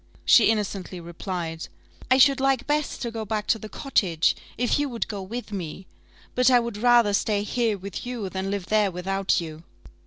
She 0.25 0.49
innocently 0.49 0.99
replied, 0.99 1.67
"I 2.09 2.17
should 2.17 2.39
like 2.39 2.65
best 2.65 3.03
to 3.03 3.11
go 3.11 3.23
back 3.23 3.45
to 3.49 3.59
the 3.59 3.69
cottage, 3.69 4.35
if 4.57 4.79
you 4.79 4.89
would 4.89 5.07
go 5.07 5.21
with 5.21 5.51
me 5.51 5.85
but 6.33 6.49
I 6.49 6.59
would 6.59 6.77
rather 6.77 7.13
stay 7.13 7.43
here 7.43 7.77
with 7.77 8.03
you 8.03 8.27
than 8.27 8.49
live 8.49 8.65
there 8.65 8.89
without 8.89 9.39
you." 9.39 9.61